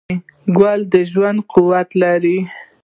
[0.57, 2.37] ګل د ژوند قوت لري.